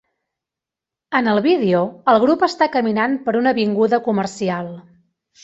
En 1.19 1.29
el 1.33 1.41
vídeo, 1.47 1.81
el 2.13 2.19
grup 2.23 2.47
està 2.49 2.69
caminant 2.77 3.15
per 3.29 3.37
una 3.43 3.55
avinguda 3.57 4.03
comercial. 4.11 4.75